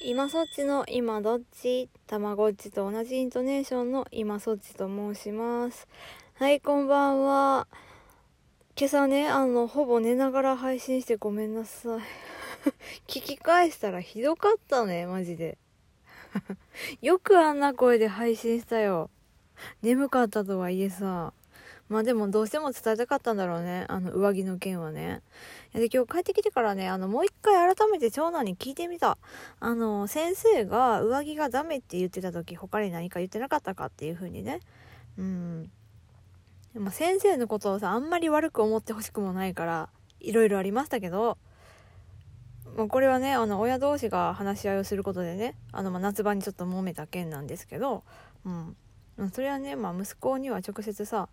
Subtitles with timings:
[0.00, 1.88] 今そっちの今どっち？
[2.06, 5.88] たまごっちと同じイントネーションの今そっちと申します。
[6.34, 7.66] はい、こんばんは。
[8.76, 12.00] 今朝ね、あの、ほぼ寝ながら配信してごめんなさい。
[13.10, 15.58] 聞き返したらひどかったね、マジで。
[17.02, 19.10] よくあんな声で配信したよ。
[19.82, 21.32] 眠かったとはいえさ。
[21.88, 23.86] まあでもどうしても伝えたかったんだろうね。
[23.88, 25.22] あの上着の件はね。
[25.72, 29.16] で今日帰ってきてからね、あのもう一回改めて長男に聞いてみた。
[29.60, 34.60] あの先生が上着がダメって言ってた時他に何か言ってなかったかっていう風にね。
[35.16, 35.70] うん。
[36.74, 39.88] でも先生のことをさ、あんまり悪く思ってほしくもないから、
[40.20, 41.38] いろいろありましたけど、
[42.76, 48.04] まあ、これはね、あの親同士が話し合いをすることでね、あのま夏場にちょっと揉めた件なんですけど、
[48.44, 48.76] うん。
[49.16, 51.28] まあそれはね、まあ息子には直接さ、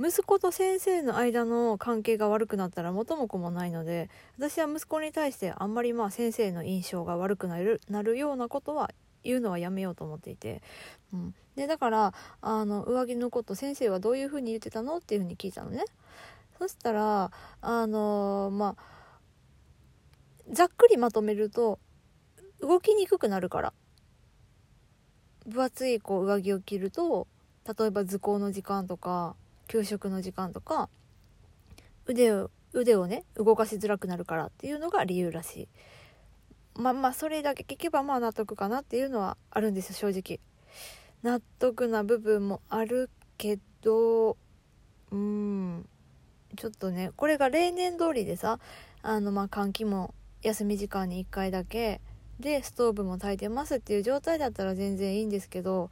[0.00, 8.90] 息子と先生の間の関係が悪くなったら元も子もないので私は息子に対してあんまりまあ先生の印象が悪くなるなるようなことは
[9.22, 10.62] 言うのはやめようと思っていて、
[11.12, 15.84] うん、でだからあの上着のこと先生はどういうふうに言ってたのっていうふうに聞いたのね。
[16.58, 18.82] そしたらあのまあ
[20.50, 21.78] ざっくりまとめると
[22.60, 23.72] 動きにくくなるから。
[25.46, 27.26] 分厚いこう上着を着ると
[27.78, 29.36] 例えば図工の時間とか
[29.68, 30.88] 給食の時間とか
[32.06, 35.68] 腕を腕をね動かしづらくなるからっていうのが理由らしい。
[36.76, 40.40] まあまあそれだけ聞けばまあ納得かなっていうのはあるんですよ正直。
[41.22, 44.36] 納得な部分もあるけど
[45.10, 45.88] うん
[46.56, 48.58] ちょっとねこれが例年通りでさ
[49.02, 52.00] あのまあ換気も休み時間に1回だけ
[52.40, 55.90] でストーブも炊いてますっていう状態だったら全然いいんですけど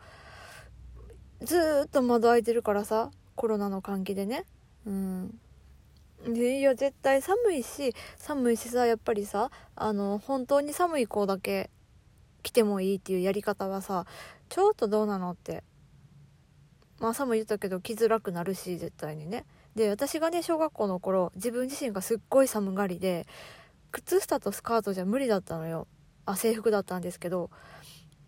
[1.41, 4.45] ずっと窓開いてるからさコロナの換気でね。
[4.87, 5.39] うん。
[6.27, 11.69] でいや絶対寒いし寒いしさやっぱりさあの本当に寒い子だけ
[12.45, 14.07] 来てもいいっていうやり方はさ
[14.49, 15.65] ちょっとどうなのって。
[17.01, 19.45] まあ朝も言ったけど来づらくなるし絶対にね。
[19.75, 23.27] で私がね小学校の頃自分自身がすっごい寒がりで
[23.91, 25.89] 靴下とスカートじゃ無理だったのよ。
[26.25, 27.51] あ制服だったんですけど。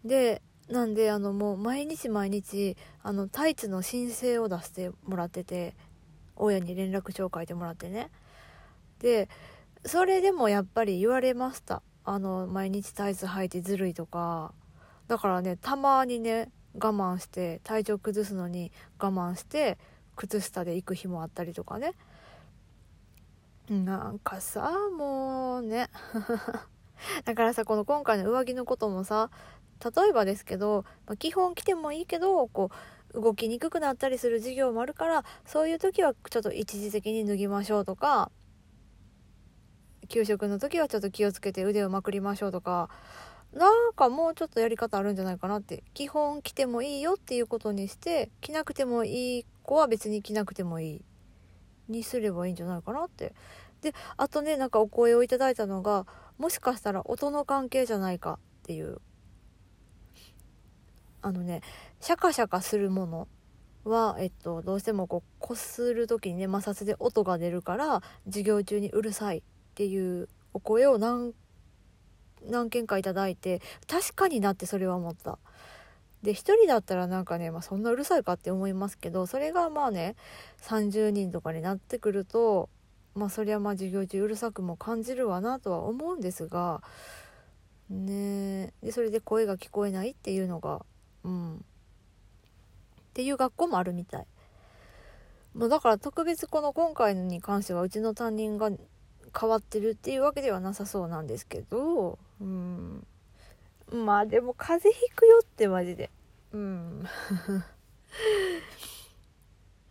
[0.05, 5.75] でなんであのもう毎日毎日あのタイツの申請を出してもらってて
[6.37, 8.11] 親に連絡帳書いてもらってね。
[9.01, 9.29] で
[9.85, 11.83] それでもやっぱり言われました。
[12.05, 14.53] あの毎日タイツ履いてずるいとか。
[15.07, 19.79] だからねたまにね我慢して体調崩すのに我慢して
[20.17, 21.93] 靴下で行く日もあったりとかね。
[23.69, 25.91] なんかさもうね。
[27.25, 29.31] だからさこの今回の上着のこともさ
[29.85, 32.71] 例えばですけど、まあ、基本着てもいいけどこ
[33.13, 38.31] う動きにくくなったりする授業もあるからそういう時はちょっと一時的に脱ぎましょうとか
[40.09, 42.91] 給食の時はちょっと気をつけて腕をまくりましょうとか
[43.53, 51.05] なんかもうちょっとやり方あるんじゃないかなって基本着てもいいよっていうことにして着なくてもいい子は別に着なくてもいい
[51.89, 53.33] にすればいいんじゃないかなって
[53.85, 56.07] であとねなんかお声をいただいたのが
[56.39, 59.01] もしかしたら音の関係じゃないかっていう
[61.23, 61.61] あのね
[62.01, 63.29] シャカシャカするもの
[63.85, 69.43] は、えっと、どうしてもこうこする時にね摩擦で音が出るから授業中にうるさいっ
[69.75, 71.33] ていうお声を何
[72.47, 75.39] 何件かいただいて確かになってそれは思った。
[76.23, 80.17] で1人だったらなんかね、まあ、そんなうるさいかって思いますけどそれがまあね
[80.63, 82.71] 30人とかになってくると
[83.15, 86.83] まあそりゃまあ授業中うるさくも感じるわなとは思うんですが
[87.91, 90.85] ねでそれで声が聞こえないっていうのが
[91.25, 91.57] うん。
[91.57, 91.61] っ
[93.15, 94.27] ていう学校もあるみたい。
[95.55, 98.71] まあ、だから特別この今回に関してはうちの担任が
[99.39, 103.07] 変わってるっていうわけではなさそうなんですけどうん。
[103.93, 106.11] まあでも風邪ひくよってマジで。
[106.53, 107.05] うん。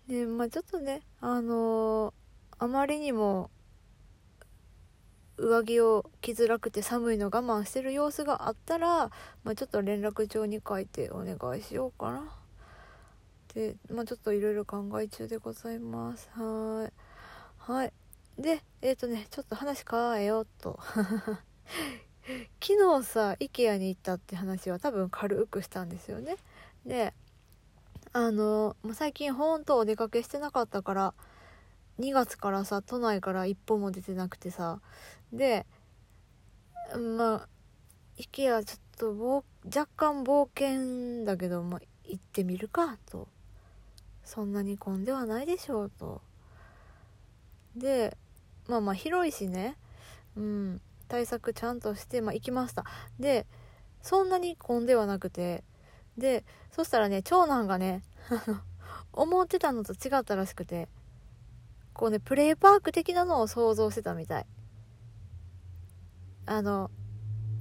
[0.07, 2.22] でまあちょっとねあのー
[2.59, 3.49] あまりにも
[5.37, 9.09] 上着を着づらくて寒いの我慢してる様子があったら、
[9.43, 12.31] まあ、ちょっと連絡帳に書いてお願いしようかな。
[13.53, 16.29] で、まあ、ちょっといろいろ考え中でございます。
[16.33, 16.93] はい。
[17.57, 17.93] はい。
[18.37, 20.79] でえっ、ー、とねちょっと話変えようと。
[22.61, 26.37] 昨日さ IKEA に行ったって話は多分軽くしたんですよね。
[26.85, 27.13] で
[28.11, 31.13] あの最近ほんとお出かけしてなかったから
[31.99, 34.81] 2月からさ都内から一歩も出てなくてさ。
[35.31, 35.65] で
[37.17, 37.47] まあ
[38.17, 43.27] IKEA ちょっと若干冒険だけど、まあ、行ってみるかと。
[44.23, 46.21] そんなに混んではないでしょうと。
[47.75, 48.17] で
[48.67, 49.77] まあまあ広いしね。
[50.35, 50.81] うん。
[51.07, 52.85] 対策ちゃんとして、まあ、行きました。
[53.19, 53.45] で
[54.01, 55.63] そんなに混んではなくて。
[56.17, 58.03] でそしたらね長男がね
[59.13, 60.87] 思ってたのと違ったらしくて。
[61.93, 64.45] こうねプレイパーク的なのを想像してたみたい。
[66.45, 66.91] あの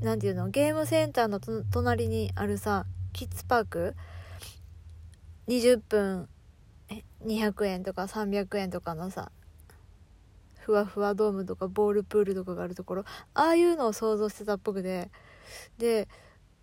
[0.00, 0.48] 何ていうの？
[0.48, 1.38] ゲームセンターの
[1.70, 3.94] 隣にあるさキッズパーク
[5.48, 6.28] ？20分
[7.24, 9.30] 200円とか300円とかのさ
[10.58, 13.04] ふわふわドームとかボールプールとかがあるところ？
[13.34, 15.10] ああいうのを想像してたっぽくて。
[15.78, 16.08] で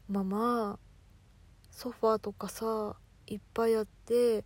[0.10, 0.80] まあまあ
[1.70, 2.96] ソファーとかさ
[3.28, 4.44] いっぱいあって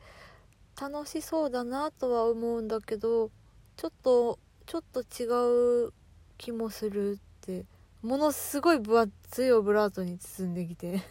[0.80, 3.30] 楽しそうだなとは思うんだけど
[3.78, 5.94] ちょっとちょっと違う
[6.38, 7.66] 気もするって。
[8.02, 11.02] ものすごい分厚いオブラートに包んできて。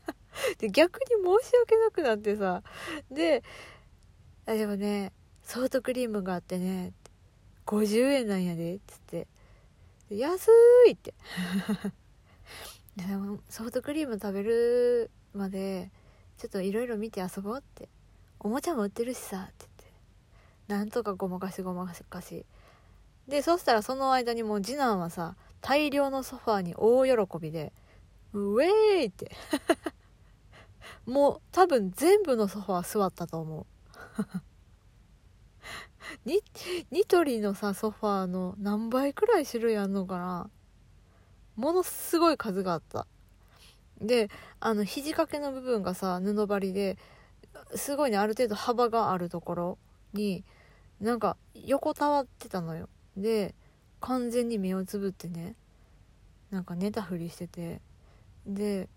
[0.58, 1.06] で逆に
[1.42, 2.62] 申し訳なくなってさ。
[3.10, 3.42] で
[4.46, 5.12] あでもね
[5.42, 6.92] ソフトクリームがあってね
[7.66, 9.26] 50円なんやでっつって。
[10.10, 10.50] 安
[10.86, 11.14] いって。
[12.96, 15.90] でもソフトクリーム食べるまで
[16.36, 17.88] ちょっといろいろ見て遊ぼうって。
[18.44, 19.84] おもちゃも売ってるしさって言って。
[20.68, 22.44] なんとかごまかしごまかし。
[23.26, 27.72] でそしたらその間にもう次男はさ大量のソファーに大喜びで
[28.34, 28.70] ウェー
[29.04, 29.32] イって。
[31.06, 33.66] もう多分全部のソファー座ったと思う。
[36.26, 36.42] ニ
[36.90, 40.50] ニトリのさソファーの何倍くらい種類あんのかな。
[41.56, 43.06] ものすごい数があった。
[44.02, 44.28] で
[44.60, 46.98] あの肘掛けの部分がさ布張りで
[47.74, 49.78] すごいねある程度幅があるところ
[50.12, 50.44] に
[51.00, 52.88] なんか横たわってたのよ。
[53.16, 53.54] で
[54.00, 55.54] 完全に目をつぶってね
[56.50, 57.80] なんか寝たふりしてて。
[58.46, 58.88] で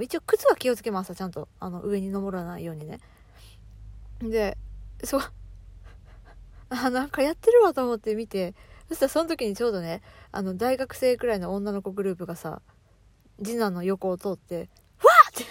[0.00, 1.48] 一応靴は気をつけましたちゃんと。
[1.60, 2.98] あの上に登らないようにね。
[4.20, 4.56] で
[5.04, 5.20] そう。
[6.70, 8.54] あなんかやってるわと思って見て
[8.88, 10.02] そしたらその時にちょうどね
[10.32, 12.62] あの大学生くらいの女の子グループがさ
[13.44, 14.70] 次男の横を通って
[15.02, 15.44] 「わって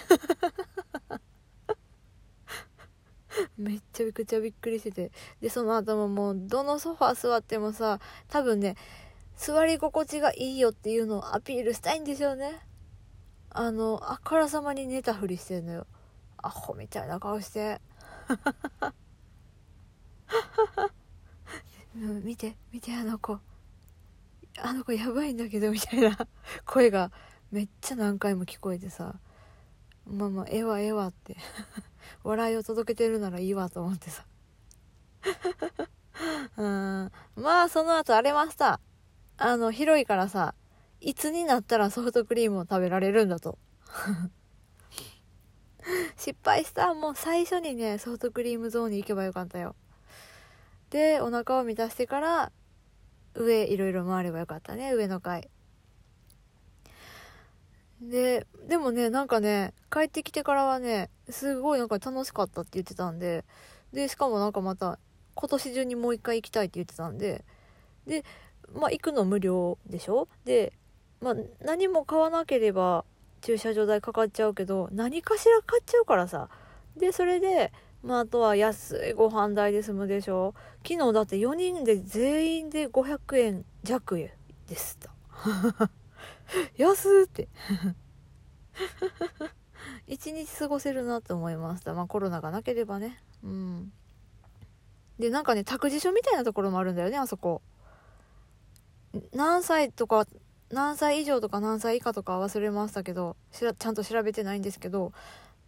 [3.61, 5.11] めっちゃくちゃびっくりしてて。
[5.41, 8.75] でその後ももうどのソファー座ってもさ多分ね
[9.37, 12.59] 座り心地がいいよっていうのをアピールしたいんでしょうね。
[13.49, 15.87] あのあからさまに寝たふりしてんのよ。
[16.37, 17.81] アホみたいな顔して。
[22.23, 23.39] 見て見てあの子。
[24.59, 26.17] あの子やばいんだけどみたいな。
[26.65, 27.11] 声が
[27.51, 29.19] めっちゃ何回も聞こえてさ。
[30.05, 31.35] まあまあええわええわって。
[32.23, 34.25] 笑いを届けてるならいいわと思ってさ。
[36.57, 37.11] うん。
[37.35, 38.79] まあその後荒れました
[39.37, 40.53] あの広いからさ
[40.99, 43.57] いつになったらソフトクリームを食べられるんだと。
[46.15, 46.93] 失敗した。
[46.93, 49.75] もう最初にねソフトクリームゾーンに行けばよかったよ。
[50.91, 52.51] でお腹を満たしてから
[53.33, 54.93] 上いろいろ回ればよかったね。
[54.93, 55.49] 上の階。
[58.01, 63.45] ででもねなんかね帰ってきてからはねすごいなんか楽しかったって言ってたんで
[63.93, 64.97] でしかもなんかまた
[65.35, 67.45] 今年中にもう一回行きたいって言ってたんで
[68.07, 68.23] で
[68.73, 70.27] まあ行くの無料でしょ？
[70.45, 70.73] で
[71.21, 73.05] まあ何も買わなければ
[73.41, 76.49] 駐車場代かかっちゃうけど何かしら買っちゃうからさ。
[76.97, 77.71] でそれで
[78.03, 80.55] まあ、あとは安いご飯代で済むでしょ？
[80.87, 85.11] 昨日だって4人で全員で500円弱でした
[86.77, 87.47] 安って。
[90.07, 91.93] 一日過ごせるなと思いました。
[91.93, 93.21] まあコロナがなければね。
[93.43, 93.93] うん。
[95.19, 97.61] でなんかね託児所みたいなところもあるんだよねあそこ。
[99.33, 100.25] 何歳とか
[100.71, 105.11] 何歳以上とか何歳以下とか忘れましたけどちゃんと調べてないんですけど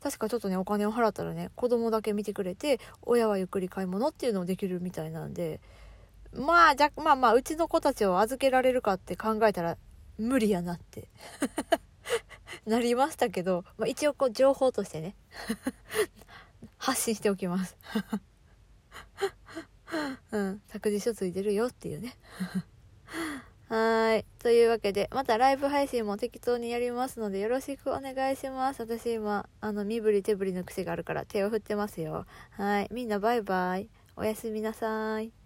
[0.01, 5.60] 確かちょっとねお金を払ったらね子供だけ見てくれて親はゆっくり買い物っていうのをできるみたいなんで
[6.33, 9.77] まあじゃまあまあうちの子たちを預けられるかって考えたら
[10.17, 11.07] 無理やなって。
[12.65, 15.15] なりましたけど、まあ、一応こう情報としてね
[16.77, 17.77] 発信しておきます
[20.31, 22.15] うん託児所ついてるよっていうね
[23.69, 24.25] はい。
[24.38, 28.81] というわけで、またライブ配信も適当にやりますので、よろしくお願いします。
[28.81, 32.27] 私今、あの、身振り手振りの癖があるから手を振ってますよ。
[32.51, 32.88] はい。
[32.91, 33.89] みんなバイバイ。
[34.15, 35.42] おやすみなさい。